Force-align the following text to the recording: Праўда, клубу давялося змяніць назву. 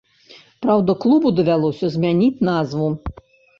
Праўда, 0.65 0.95
клубу 1.03 1.33
давялося 1.41 1.93
змяніць 1.99 2.43
назву. 2.51 2.91